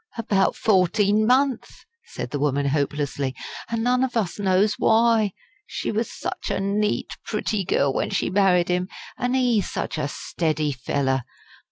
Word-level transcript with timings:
"About 0.17 0.55
fourteen 0.55 1.27
month," 1.27 1.85
said 2.05 2.31
the 2.31 2.39
woman, 2.39 2.69
hopelessly. 2.69 3.35
"An' 3.69 3.83
none 3.83 4.03
of 4.03 4.17
us 4.17 4.39
knows 4.39 4.73
why. 4.79 5.31
She 5.67 5.91
was 5.91 6.11
such 6.11 6.49
a 6.49 6.59
neat, 6.59 7.11
pretty 7.23 7.63
girl 7.63 7.93
when 7.93 8.09
she 8.09 8.31
married 8.31 8.71
'im 8.71 8.87
an' 9.15 9.35
ee 9.35 9.61
such 9.61 9.99
a 9.99 10.07
steady 10.07 10.71
fellow. 10.71 11.19